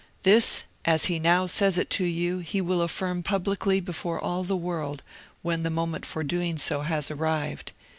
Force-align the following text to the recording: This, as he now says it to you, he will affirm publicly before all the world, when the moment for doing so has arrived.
This, 0.23 0.63
as 0.83 1.05
he 1.05 1.19
now 1.19 1.45
says 1.45 1.77
it 1.77 1.91
to 1.91 2.03
you, 2.05 2.39
he 2.39 2.59
will 2.59 2.81
affirm 2.81 3.21
publicly 3.21 3.79
before 3.79 4.19
all 4.19 4.43
the 4.43 4.57
world, 4.57 5.03
when 5.43 5.61
the 5.61 5.69
moment 5.69 6.07
for 6.07 6.23
doing 6.23 6.57
so 6.57 6.81
has 6.81 7.11
arrived. 7.11 7.71